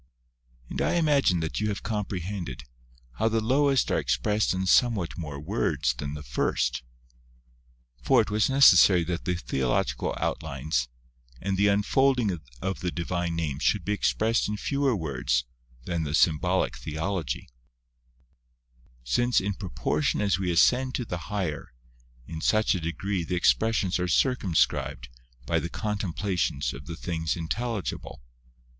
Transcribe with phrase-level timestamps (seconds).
[0.67, 2.63] And I imagine that you have comprehended,
[3.19, 6.81] how the lowest are expressed in some what more words than the first.
[8.01, 10.87] For, it was necessary that the Theological Outlines,
[11.39, 15.45] and the unfolding of the Divine Names should be expressed in fewer words
[15.85, 17.49] than the Symbolic Theology
[19.05, 21.73] //since, in proportion as we ascend to the higher,
[22.25, 25.09] in such a degree the ex pressions are circumscribed
[25.45, 28.23] by the contemplations of the things intelligible.